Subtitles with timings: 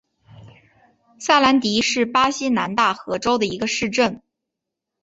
[1.19, 4.23] 萨兰迪是巴西南大河州的一个市镇。